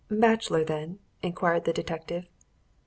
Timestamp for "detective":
1.73-2.25